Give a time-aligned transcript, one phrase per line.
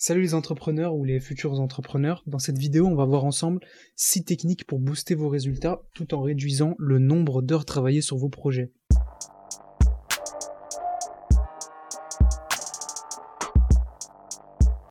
[0.00, 2.22] Salut les entrepreneurs ou les futurs entrepreneurs.
[2.28, 3.58] Dans cette vidéo, on va voir ensemble
[3.96, 8.28] 6 techniques pour booster vos résultats tout en réduisant le nombre d'heures travaillées sur vos
[8.28, 8.70] projets.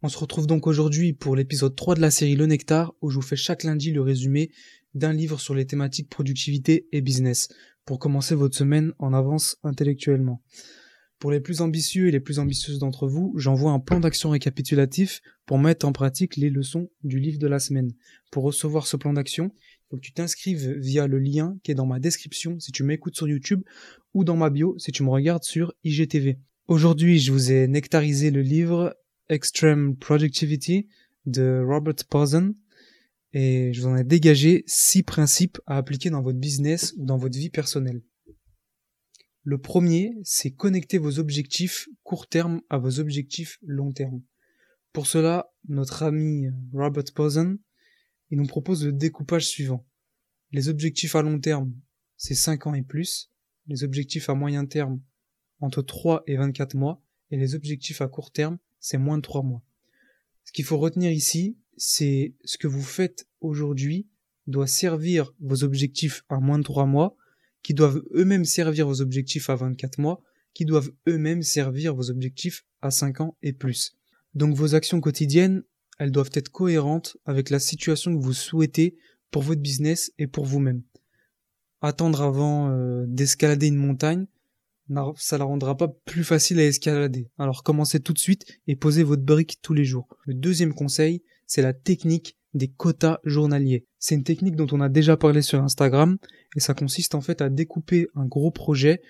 [0.03, 3.15] On se retrouve donc aujourd'hui pour l'épisode 3 de la série Le Nectar où je
[3.15, 4.51] vous fais chaque lundi le résumé
[4.93, 7.47] d'un livre sur les thématiques productivité et business
[7.85, 10.41] pour commencer votre semaine en avance intellectuellement.
[11.19, 15.21] Pour les plus ambitieux et les plus ambitieuses d'entre vous, j'envoie un plan d'action récapitulatif
[15.47, 17.91] pour mettre en pratique les leçons du livre de la semaine.
[18.31, 21.75] Pour recevoir ce plan d'action, il faut que tu t'inscrives via le lien qui est
[21.75, 23.63] dans ma description si tu m'écoutes sur YouTube
[24.13, 26.37] ou dans ma bio si tu me regardes sur IGTV.
[26.67, 28.95] Aujourd'hui, je vous ai nectarisé le livre
[29.29, 30.87] Extreme Productivity
[31.25, 32.53] de Robert Posen
[33.33, 37.17] et je vous en ai dégagé six principes à appliquer dans votre business ou dans
[37.17, 38.01] votre vie personnelle.
[39.49, 44.21] Le premier, c'est connecter vos objectifs court terme à vos objectifs long terme.
[44.91, 47.57] Pour cela, notre ami Robert Posen,
[48.29, 49.87] il nous propose le découpage suivant.
[50.51, 51.73] Les objectifs à long terme,
[52.17, 53.31] c'est 5 ans et plus.
[53.67, 54.99] Les objectifs à moyen terme,
[55.61, 57.01] entre 3 et 24 mois.
[57.31, 59.63] Et les objectifs à court terme, c'est moins de 3 mois.
[60.43, 64.09] Ce qu'il faut retenir ici, c'est ce que vous faites aujourd'hui
[64.45, 67.15] doit servir vos objectifs à moins de 3 mois
[67.67, 70.21] qui doivent eux-mêmes servir vos objectifs à 24 mois,
[70.53, 73.97] qui doivent eux-mêmes servir vos objectifs à 5 ans et plus.
[74.35, 75.63] Donc vos actions quotidiennes,
[75.99, 78.95] elles doivent être cohérentes avec la situation que vous souhaitez
[79.31, 80.81] pour votre business et pour vous-même.
[81.81, 84.27] Attendre avant euh, d'escalader une montagne,
[85.17, 87.29] ça la rendra pas plus facile à escalader.
[87.37, 90.07] Alors commencez tout de suite et posez votre brique tous les jours.
[90.25, 93.85] Le deuxième conseil, c'est la technique des quotas journaliers.
[93.99, 96.17] C'est une technique dont on a déjà parlé sur Instagram
[96.55, 99.01] et ça consiste en fait à découper un gros projet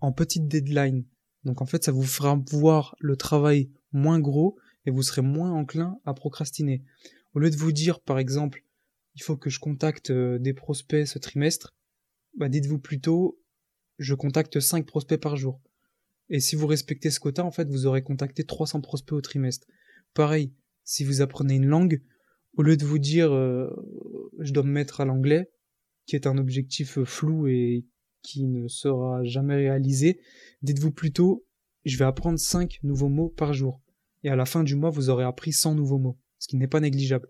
[0.00, 1.04] en petites deadlines.
[1.44, 5.52] Donc en fait ça vous fera voir le travail moins gros et vous serez moins
[5.52, 6.82] enclin à procrastiner.
[7.34, 8.64] Au lieu de vous dire par exemple
[9.14, 11.74] il faut que je contacte euh, des prospects ce trimestre,
[12.36, 13.40] bah dites-vous plutôt
[14.00, 15.60] je contacte 5 prospects par jour.
[16.30, 19.66] Et si vous respectez ce quota, en fait, vous aurez contacté 300 prospects au trimestre.
[20.14, 20.52] Pareil,
[20.84, 22.00] si vous apprenez une langue,
[22.56, 23.68] au lieu de vous dire euh,
[24.38, 25.50] je dois me mettre à l'anglais,
[26.06, 27.86] qui est un objectif euh, flou et
[28.22, 30.20] qui ne sera jamais réalisé,
[30.62, 31.44] dites-vous plutôt
[31.84, 33.80] je vais apprendre 5 nouveaux mots par jour.
[34.22, 36.66] Et à la fin du mois, vous aurez appris 100 nouveaux mots, ce qui n'est
[36.66, 37.28] pas négligeable.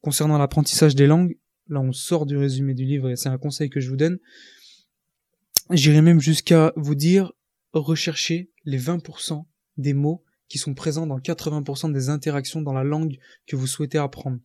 [0.00, 1.36] Concernant l'apprentissage des langues,
[1.68, 4.18] là on sort du résumé du livre et c'est un conseil que je vous donne.
[5.70, 7.32] J'irai même jusqu'à vous dire
[7.72, 9.44] recherchez les 20%
[9.76, 13.98] des mots qui sont présents dans 80% des interactions dans la langue que vous souhaitez
[13.98, 14.40] apprendre.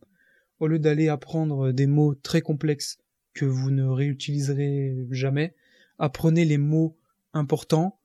[0.60, 2.98] Au lieu d'aller apprendre des mots très complexes
[3.34, 5.54] que vous ne réutiliserez jamais,
[5.98, 6.96] apprenez les mots
[7.32, 7.98] importants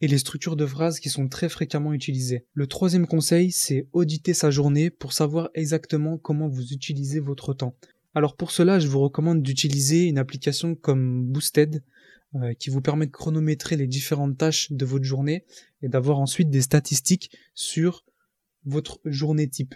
[0.00, 2.46] et les structures de phrases qui sont très fréquemment utilisées.
[2.54, 7.76] Le troisième conseil, c'est auditer sa journée pour savoir exactement comment vous utilisez votre temps.
[8.14, 11.82] Alors pour cela, je vous recommande d'utiliser une application comme Boosted,
[12.36, 15.44] euh, qui vous permet de chronométrer les différentes tâches de votre journée
[15.82, 18.04] et d'avoir ensuite des statistiques sur
[18.64, 19.74] votre journée type.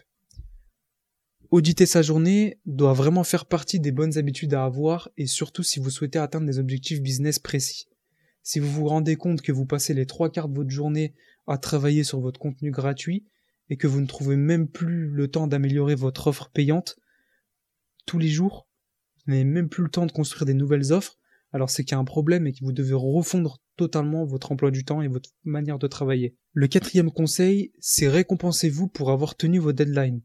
[1.51, 5.79] Auditer sa journée doit vraiment faire partie des bonnes habitudes à avoir et surtout si
[5.79, 7.87] vous souhaitez atteindre des objectifs business précis.
[8.43, 11.15] Si vous vous rendez compte que vous passez les trois quarts de votre journée
[11.47, 13.25] à travailler sur votre contenu gratuit
[13.71, 16.99] et que vous ne trouvez même plus le temps d'améliorer votre offre payante
[18.07, 18.69] tous les jours,
[19.27, 21.19] vous n'avez même plus le temps de construire des nouvelles offres,
[21.55, 24.73] alors c'est qu'il y a un problème et que vous devez refondre totalement votre emploi
[24.73, 26.35] du temps et votre manière de travailler.
[26.53, 30.21] Le quatrième conseil, c'est récompensez-vous pour avoir tenu vos deadlines.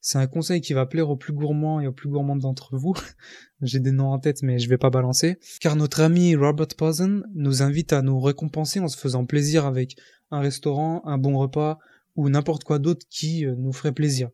[0.00, 2.94] C'est un conseil qui va plaire aux plus gourmands et aux plus gourmands d'entre vous.
[3.62, 5.36] J'ai des noms en tête mais je vais pas balancer.
[5.60, 9.94] Car notre ami Robert Posen nous invite à nous récompenser en se faisant plaisir avec
[10.32, 11.78] un restaurant, un bon repas
[12.16, 14.30] ou n'importe quoi d'autre qui euh, nous ferait plaisir.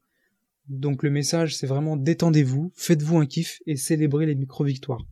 [0.69, 5.05] Donc le message c'est vraiment détendez-vous, faites-vous un kiff et célébrez les micro-victoires.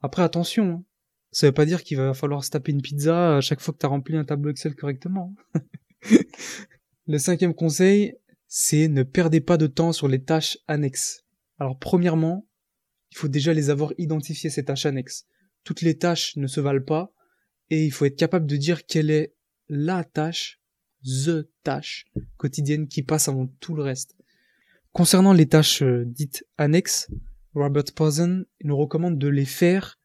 [0.00, 0.84] Après, attention, hein.
[1.32, 3.78] ça veut pas dire qu'il va falloir se taper une pizza à chaque fois que
[3.78, 5.34] tu as rempli un tableau Excel correctement.
[7.06, 8.14] le cinquième conseil,
[8.46, 11.24] c'est ne perdez pas de temps sur les tâches annexes.
[11.58, 12.46] Alors premièrement,
[13.12, 15.26] il faut déjà les avoir identifiées, ces tâches annexes.
[15.64, 17.12] Toutes les tâches ne se valent pas,
[17.70, 19.34] et il faut être capable de dire quelle est
[19.68, 20.60] la tâche,
[21.04, 22.06] the tâche
[22.36, 24.16] quotidienne qui passe avant tout le reste.
[24.92, 27.10] Concernant les tâches euh, dites annexes,
[27.54, 29.98] Robert Posen nous recommande de les faire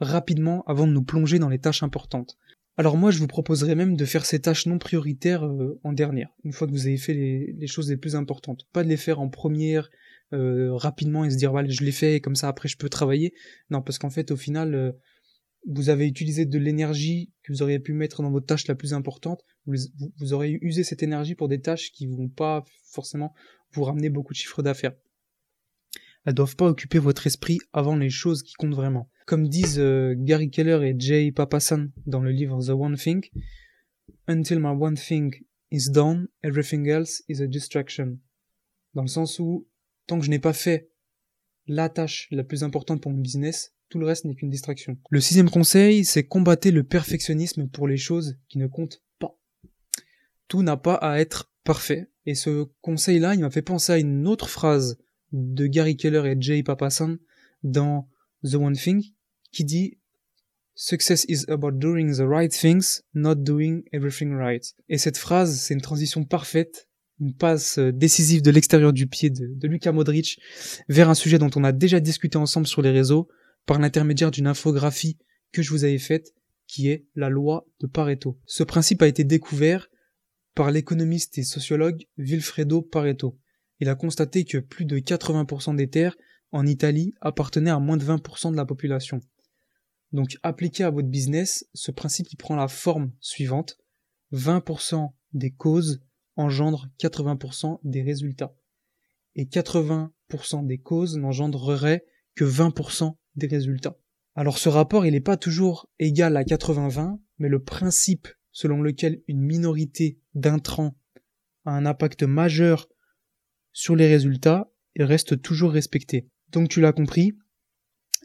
[0.00, 2.36] rapidement avant de nous plonger dans les tâches importantes.
[2.76, 6.30] Alors moi, je vous proposerais même de faire ces tâches non prioritaires euh, en dernière,
[6.44, 8.66] une fois que vous avez fait les, choses les plus importantes.
[8.72, 9.90] Pas de les faire en première
[10.32, 13.34] euh, rapidement et se dire, je l'ai fait et comme ça après je peux travailler.
[13.70, 14.92] Non, parce qu'en fait, au final, euh,
[15.66, 18.94] vous avez utilisé de l'énergie que vous auriez pu mettre dans votre tâche la plus
[18.94, 23.34] importante, vous, aurez usé cette énergie pour des tâches qui vont pas forcément
[23.72, 24.94] vous ramener beaucoup de chiffres d'affaires.
[26.24, 29.10] Elles doivent pas occuper votre esprit avant les choses qui comptent vraiment.
[29.26, 33.24] Comme disent euh, Gary Keller et Jay Papasan dans le livre The One Thing,
[34.26, 35.34] Until my one thing
[35.70, 38.18] is done, everything else is a distraction.
[38.94, 39.66] Dans le sens où,
[40.06, 40.90] tant que je n'ai pas fait
[41.66, 44.98] la tâche la plus importante pour mon business, tout le reste n'est qu'une distraction.
[45.10, 49.38] Le sixième conseil, c'est combattre le perfectionnisme pour les choses qui ne comptent pas.
[50.46, 52.10] Tout n'a pas à être parfait.
[52.26, 54.98] Et ce conseil-là, il m'a fait penser à une autre phrase
[55.32, 57.16] de Gary Keller et Jay Papasan
[57.62, 58.08] dans
[58.44, 59.02] The One Thing,
[59.52, 59.98] qui dit
[60.74, 64.64] Success is about doing the right things, not doing everything right.
[64.88, 66.88] Et cette phrase, c'est une transition parfaite,
[67.20, 70.40] une passe décisive de l'extérieur du pied de, de Luka Modric
[70.88, 73.28] vers un sujet dont on a déjà discuté ensemble sur les réseaux,
[73.66, 75.18] par l'intermédiaire d'une infographie
[75.52, 76.32] que je vous avais faite,
[76.66, 78.38] qui est la loi de Pareto.
[78.46, 79.88] Ce principe a été découvert
[80.54, 83.38] par l'économiste et sociologue Vilfredo Pareto.
[83.80, 86.16] Il a constaté que plus de 80% des terres
[86.50, 89.20] en Italie appartenaient à moins de 20% de la population.
[90.12, 93.78] Donc appliqué à votre business, ce principe prend la forme suivante.
[94.32, 96.00] 20% des causes
[96.36, 98.54] engendrent 80% des résultats.
[99.34, 102.04] Et 80% des causes n'engendreraient
[102.34, 103.98] que 20% des résultats.
[104.34, 109.22] Alors ce rapport, il n'est pas toujours égal à 80-20, mais le principe selon lequel
[109.28, 110.96] une minorité d'intrants
[111.64, 112.88] a un impact majeur
[113.78, 116.26] sur les résultats, il reste toujours respecté.
[116.50, 117.38] Donc tu l'as compris,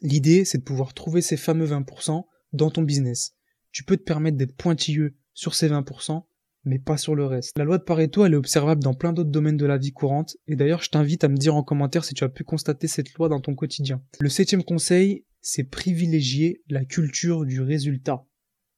[0.02, 3.36] l'idée c'est de pouvoir trouver ces fameux 20% dans ton business.
[3.72, 6.26] Tu peux te permettre d'être pointilleux sur ces 20%,
[6.64, 7.56] mais pas sur le reste.
[7.56, 10.38] La loi de Pareto, elle est observable dans plein d'autres domaines de la vie courante,
[10.48, 13.14] et d'ailleurs je t'invite à me dire en commentaire si tu as pu constater cette
[13.14, 14.02] loi dans ton quotidien.
[14.20, 18.26] Le septième conseil, c'est privilégier la culture du résultat,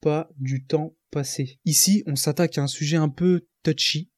[0.02, 1.58] pas du temps passé.
[1.64, 4.12] Ici, on s'attaque à un sujet un peu touchy,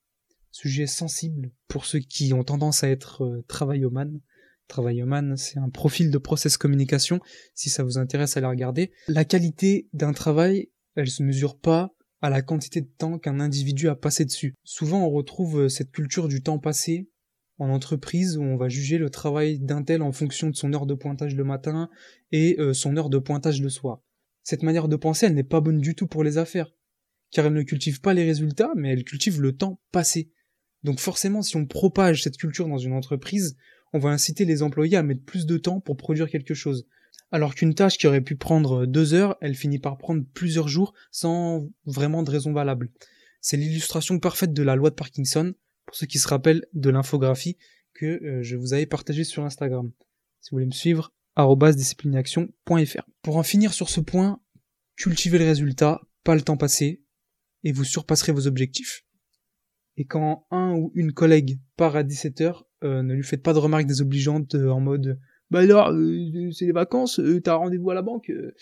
[0.57, 4.19] sujet sensible pour ceux qui ont tendance à être euh, travailloman.
[4.67, 7.19] Travailloman, c'est un profil de process communication,
[7.53, 8.91] si ça vous intéresse à la regarder.
[9.07, 13.87] La qualité d'un travail, elle se mesure pas à la quantité de temps qu'un individu
[13.87, 14.55] a passé dessus.
[14.63, 17.07] Souvent, on retrouve euh, cette culture du temps passé
[17.59, 20.85] en entreprise où on va juger le travail d'un tel en fonction de son heure
[20.87, 21.89] de pointage le matin
[22.31, 24.01] et euh, son heure de pointage le soir.
[24.43, 26.73] Cette manière de penser, elle n'est pas bonne du tout pour les affaires,
[27.31, 30.31] car elle ne cultive pas les résultats, mais elle cultive le temps passé.
[30.83, 33.57] Donc forcément, si on propage cette culture dans une entreprise,
[33.93, 36.87] on va inciter les employés à mettre plus de temps pour produire quelque chose
[37.31, 40.93] alors qu'une tâche qui aurait pu prendre deux heures, elle finit par prendre plusieurs jours
[41.11, 42.89] sans vraiment de raison valable.
[43.41, 45.53] C'est l'illustration parfaite de la loi de Parkinson,
[45.85, 47.57] pour ceux qui se rappellent de l'infographie
[47.93, 49.91] que euh, je vous avais partagée sur Instagram.
[50.41, 51.13] Si vous voulez me suivre,
[51.75, 53.01] disciplineaction.fr.
[53.21, 54.39] Pour en finir sur ce point,
[54.95, 57.03] cultivez le résultat, pas le temps passé,
[57.63, 59.03] et vous surpasserez vos objectifs.
[59.97, 63.59] Et quand un ou une collègue part à 17h, euh, ne lui faites pas de
[63.59, 67.93] remarques désobligeantes euh, en mode bah alors, euh, c'est les vacances, euh, t'as rendez-vous à
[67.93, 68.29] la banque.
[68.29, 68.53] Euh.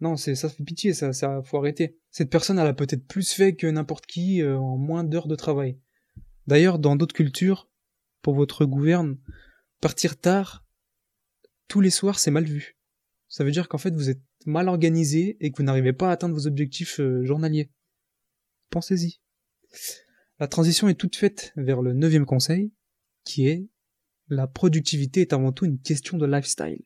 [0.00, 1.98] Non, c'est ça fait pitié, ça, ça faut arrêter.
[2.10, 5.78] Cette personne, elle a peut-être plus fait que n'importe qui en moins d'heures de travail.
[6.46, 7.70] D'ailleurs, dans d'autres cultures,
[8.20, 9.16] pour votre gouverne,
[9.80, 10.66] partir tard
[11.66, 12.76] tous les soirs, c'est mal vu.
[13.28, 16.12] Ça veut dire qu'en fait, vous êtes mal organisé et que vous n'arrivez pas à
[16.12, 17.70] atteindre vos objectifs journaliers.
[18.68, 19.20] Pensez-y.
[20.38, 22.72] La transition est toute faite vers le neuvième conseil,
[23.24, 23.66] qui est
[24.28, 26.82] la productivité est avant tout une question de lifestyle.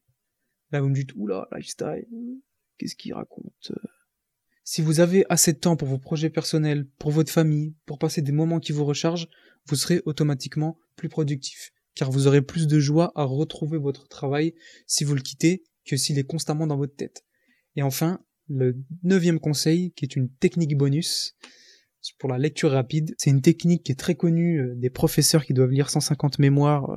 [0.70, 2.06] Là, vous me dites, oula, lifestyle,
[2.78, 3.72] qu'est-ce qu'il raconte?
[4.62, 8.22] Si vous avez assez de temps pour vos projets personnels, pour votre famille, pour passer
[8.22, 9.28] des moments qui vous rechargent,
[9.66, 14.54] vous serez automatiquement plus productif, car vous aurez plus de joie à retrouver votre travail
[14.86, 17.24] si vous le quittez que s'il est constamment dans votre tête.
[17.74, 21.36] Et enfin, le neuvième conseil, qui est une technique bonus,
[22.20, 23.14] pour la lecture rapide.
[23.18, 26.90] C'est une technique qui est très connue euh, des professeurs qui doivent lire 150 mémoires
[26.90, 26.96] euh,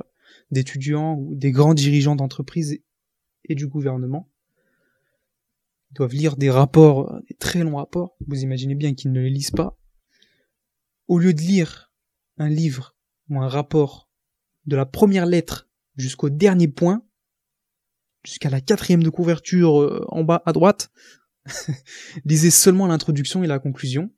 [0.50, 2.78] d'étudiants ou des grands dirigeants d'entreprise
[3.46, 4.30] et du gouvernement.
[5.90, 8.16] Ils doivent lire des rapports, des très longs rapports.
[8.26, 9.78] Vous imaginez bien qu'ils ne les lisent pas.
[11.08, 11.90] Au lieu de lire
[12.36, 12.94] un livre
[13.30, 14.10] ou un rapport
[14.66, 17.02] de la première lettre jusqu'au dernier point,
[18.24, 20.90] jusqu'à la quatrième de couverture euh, en bas à droite,
[22.26, 24.10] lisez seulement l'introduction et la conclusion.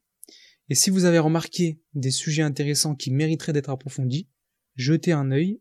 [0.68, 4.28] Et si vous avez remarqué des sujets intéressants qui mériteraient d'être approfondis,
[4.74, 5.60] jetez un œil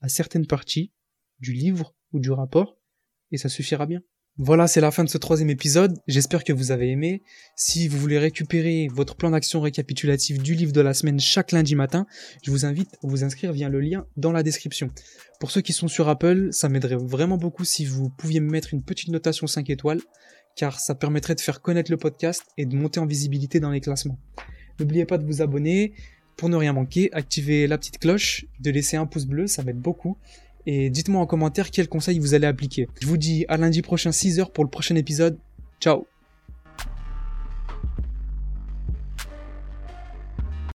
[0.00, 0.92] à certaines parties
[1.38, 2.78] du livre ou du rapport,
[3.30, 4.02] et ça suffira bien.
[4.36, 5.98] Voilà, c'est la fin de ce troisième épisode.
[6.06, 7.22] J'espère que vous avez aimé.
[7.56, 11.74] Si vous voulez récupérer votre plan d'action récapitulatif du livre de la semaine chaque lundi
[11.74, 12.06] matin,
[12.42, 14.90] je vous invite à vous inscrire via le lien dans la description.
[15.40, 18.72] Pour ceux qui sont sur Apple, ça m'aiderait vraiment beaucoup si vous pouviez me mettre
[18.72, 20.00] une petite notation 5 étoiles,
[20.56, 23.80] car ça permettrait de faire connaître le podcast et de monter en visibilité dans les
[23.80, 24.18] classements.
[24.78, 25.92] N'oubliez pas de vous abonner
[26.36, 29.78] pour ne rien manquer, activez la petite cloche, de laisser un pouce bleu, ça m'aide
[29.78, 30.16] beaucoup.
[30.66, 32.88] Et dites-moi en commentaire quels conseils vous allez appliquer.
[33.00, 35.38] Je vous dis à lundi prochain 6h pour le prochain épisode.
[35.80, 36.06] Ciao